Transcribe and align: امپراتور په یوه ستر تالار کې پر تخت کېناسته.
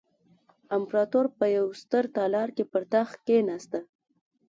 امپراتور 0.77 1.25
په 1.37 1.45
یوه 1.55 1.71
ستر 1.81 2.03
تالار 2.15 2.49
کې 2.55 2.63
پر 2.71 2.83
تخت 2.93 3.17
کېناسته. 3.27 3.79